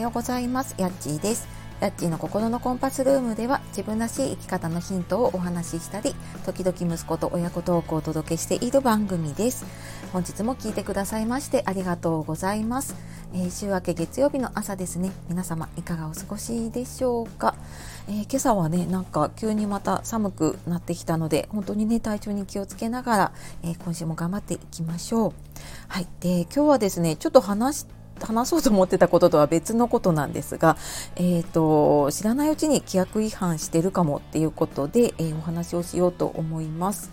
[0.00, 0.74] ようございます。
[0.78, 1.46] やっちーです。
[1.80, 6.14] やっちーの心のコンパスルームでは自分らしい生き方のヒントをお話ししたり
[6.44, 9.64] 時々息子と親子トークをお届けしている番組です。
[10.12, 12.96] 本日も聞いてくださいましてありがとうございます、
[13.32, 15.10] えー、週明け月曜日の朝ですね。
[15.28, 17.54] 皆様いかがお過ごしでしょうか、
[18.08, 23.32] えー、今朝はねなんか急にまた寒くなってきたので本当にね体調に気をつけながら、
[23.62, 25.32] えー、今週も頑張っていきましょう。
[25.88, 26.08] はい。
[26.20, 30.76] で今日はですねちょっと話して話そうと思ってたこととは別のことなんですが、
[31.16, 37.10] えーと、知らないうちに規約違反してるかもっていうことで、えー、お話をしようと思います。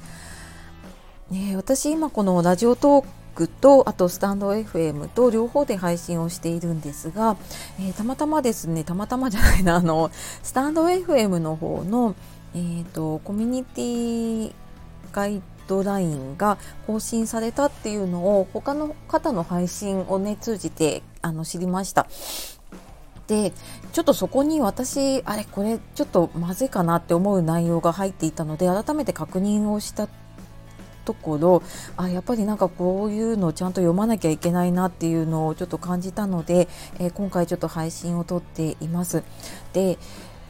[1.29, 7.35] ね、私今このラジオトークとあとスタンド FM と両方で配信をしているんですが、
[7.79, 10.09] えー、たまたまですねたまたまじゃないなあの
[10.41, 12.15] スタンド FM の方の、
[12.55, 14.53] えーとコミュニティ
[15.11, 22.07] ガイドラインが更新されたっていうのを他の方の配信をね通じてあの知りました。
[23.27, 23.51] で
[23.91, 30.07] ちょっとそこに私あれこれちょっとまずいかなって思う内容が入っていたので改めて確認をした
[31.03, 31.63] ところ
[31.95, 36.67] あやっぱりなんかこういうのをちゃんと読まなきゃいけないなっていうのをちょっと感じたので、
[36.99, 39.23] えー、今回ちょっと配信を撮っています。
[39.73, 39.97] で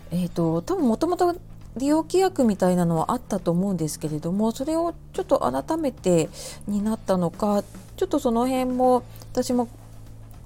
[0.09, 1.35] えーと、と多分もともと
[1.77, 6.29] 利用規約みたいなのはあったと思うんですけれどもそれをちょっと改めて
[6.67, 7.63] になったのか
[7.95, 9.67] ちょっとその辺も私も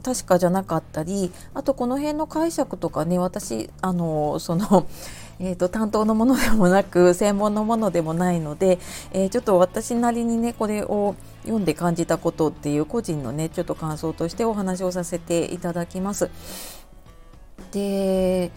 [0.03, 4.87] 確かじゃなかったりあとこの辺の解釈とかね私あのその
[5.43, 8.77] えーと、担当のものでもなく 専門のものでもないので、
[9.11, 16.29] えー、ちょっと私なりにねこれを読んで感じたことっていう個人のねちょっと感想としてお話をさせていただきます。
[17.71, 18.51] で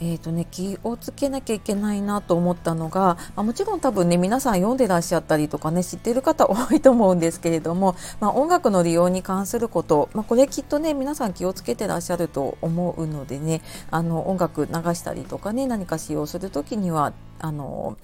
[0.00, 13.60] えーとね、気をつけなきゃいけないなと思ったのが、まあ、もちろん多分ね皆さん読んでらっしゃったりとかね知ってる方多いと思うんですけれども、まあ、音楽の利用に関すること、まあ、これきっとね皆さん気をつけてらっしゃると思うのでね
[13.90, 17.96] あの音楽流したりとかね何か使用する時にはあの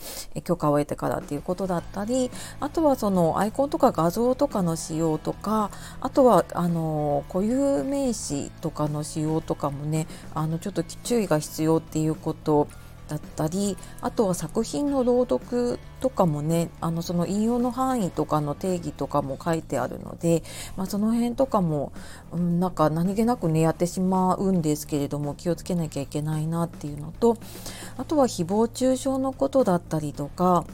[0.45, 2.31] 許可を得てからっていうことだったり
[2.61, 12.69] あとはそのアイコンとか画像とかの使用とかあとはあの固有名詞とかの使用とかもねあのちょっと注意が必要っていうこと
[13.09, 20.43] だったりあとは作品の朗読とかもねあのその引用の範囲とかの定義とかも書いてあるので、
[20.77, 21.93] まあ、その辺とかも、
[22.33, 27.37] うん、なんか何気なくねやってしまうんですけれども気をつけなきゃいけないなっていうのと
[27.99, 30.65] あとは誹謗中傷のことだったりとか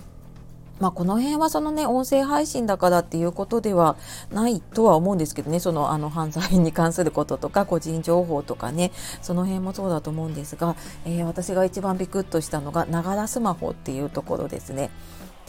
[0.81, 3.97] まあ、この辺はそのね音声配信だからっていうことでは
[4.33, 8.91] ないとは思うんですけどねそのあの犯罪に関することとか個人情報とかね
[9.21, 10.75] その辺もそうだと思うんですが、
[11.05, 14.91] えー、私が一番ビクッとしたのがながらスマホっていうところですね。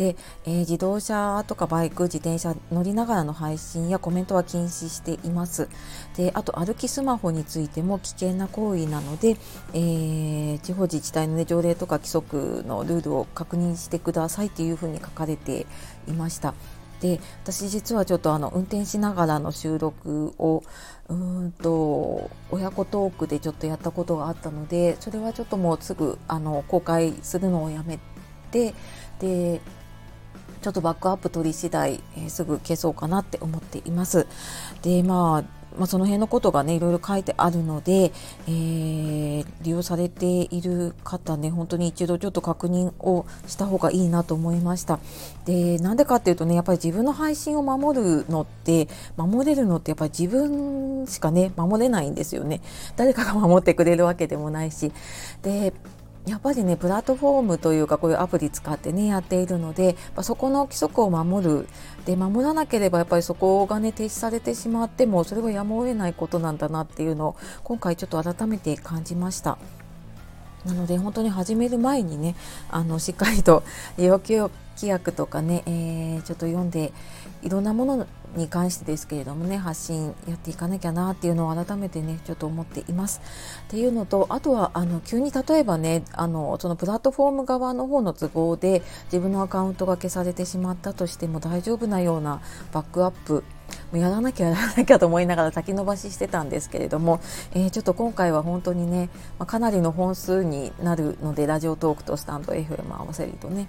[0.01, 5.69] で、えー、自動車とかバイク自転車乗りながらの配信やコメントは禁止しています。
[6.17, 9.37] であと歩きスマホについても危険な行為なので、
[9.75, 15.67] えー、地方自治体の、ね、条例とか規則のルールを確認してくださいというふうに書かれて
[16.07, 16.55] いました。
[16.99, 20.63] で私実はちょっとあの運転しながらの収録を
[21.09, 27.99] うんと親子トークでちょっとやったことがあったのでそれはちょっともうすぐあの公開するのをやめ
[28.51, 28.73] て
[29.19, 29.61] で
[30.61, 34.27] ちょっとバックアップ取り次第、えー、すぐ消そうかなって思っています。
[34.81, 38.11] で、まあ、まあ、その辺のことがねいろいろ書いてあるので、
[38.47, 44.99] えー、利用されている方ね本当に一度ちょっと確認をした方がいいなと思いました。
[45.45, 52.61] でなんでかっていうとねやっぱり自分の配信を守るのって守れるのってやっぱり自分しかね守れないんですよね。
[52.97, 54.91] 誰かが守ってくれるわけでもないし。
[55.41, 55.73] で
[56.27, 61.67] やっぱりねプラットフォームというかこういうアプリ使ってねやっているのでそこの規則を守る
[62.05, 69.57] で守らなければやっぱりそこがね停止されてしまってもそれはやむを得ないことなんだなっていうのを今回ちょっと改めて感じました。
[70.65, 72.35] なので本当に始める前にね
[72.69, 73.63] あのしっかりと
[73.97, 76.93] 要求規約とかね、えー、ちょっと読んで
[77.41, 83.21] いろんなものに関してですけれどもね発信やっていかなきゃなっていうのを改めてねちょっと思っています。
[83.67, 92.41] っていうのとあとはあの急に例えばねあのそのプラットフォーム側の方の都合で自分のアカウントが消されてしまったとしても大丈夫なような
[92.71, 93.43] バックアップ
[93.93, 97.19] やらなきゃやらなきゃと思いながら先延ばししてたんですけれども、
[97.53, 103.67] えー、ちょっと今回は本当にね、まあ、かなりの本数になるのでラジオトークとスタンド FM 合わせるとね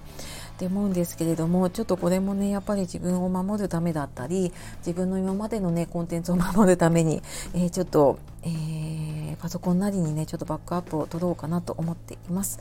[0.52, 7.22] って思うんですけれどもちょっとこれもねやっぱり自分を守るためだったり自分の今までのねコンテンツを守るために、
[7.54, 12.60] えー、ちょっと、えー、パソコンなりにねちょっとバックアップを取ろうかなと思っています。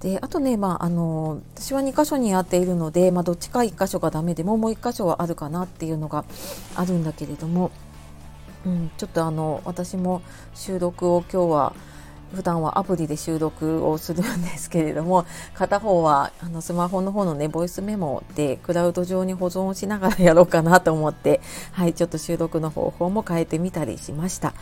[0.00, 6.24] であとね、まあ、あの私は2箇所にやっているので、まあ、どっちか1箇所がダメでももう1箇所はあるかなっていうのが
[6.74, 7.70] あるんだけれども。
[8.64, 10.22] うん、ちょっとあの私も
[10.56, 11.72] 収録を今日は
[12.34, 21.40] 普段はアプリで収録をするんですけれども片方はあのスマホの方のねボイスメモでクラウド上に保存しながらやろうかなと思って
[21.72, 24.54] はいちょっと収録の方法も変えてみたりしました。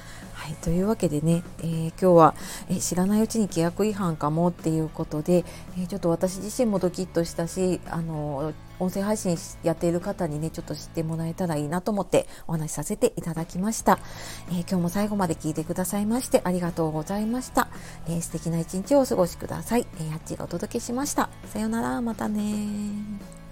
[0.44, 2.34] はい、というわけでね、えー、今日は、
[2.68, 5.42] え知らないうちに規約違反かもっていうことで、
[5.78, 14.00] えー、ちょっと私自身もドキッとしたし、あの音声配信やっている方にねちょっと知ってもらえたらいいなと思ってお話しさせていただきました、
[14.48, 17.68] えー、今日も最後まで聞いてくださいましてありがとうございました、
[18.08, 21.30] え、素敵な一日をお過ごしください、えー、あっちがお届けしました。
[21.46, 22.02] さようなら。
[22.02, 23.43] またね